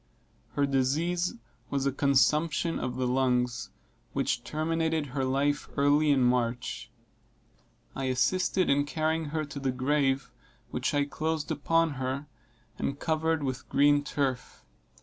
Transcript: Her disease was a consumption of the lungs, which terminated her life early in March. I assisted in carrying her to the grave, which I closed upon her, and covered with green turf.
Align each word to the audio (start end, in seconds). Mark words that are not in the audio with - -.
Her 0.53 0.65
disease 0.65 1.35
was 1.69 1.85
a 1.85 1.91
consumption 1.91 2.79
of 2.79 2.95
the 2.95 3.05
lungs, 3.05 3.69
which 4.13 4.43
terminated 4.43 5.05
her 5.13 5.23
life 5.23 5.69
early 5.77 6.09
in 6.09 6.23
March. 6.23 6.89
I 7.95 8.05
assisted 8.05 8.67
in 8.67 8.85
carrying 8.87 9.25
her 9.25 9.45
to 9.45 9.59
the 9.59 9.71
grave, 9.71 10.31
which 10.71 10.95
I 10.95 11.05
closed 11.05 11.51
upon 11.51 11.91
her, 12.01 12.25
and 12.79 12.97
covered 12.99 13.43
with 13.43 13.69
green 13.69 14.03
turf. 14.03 14.65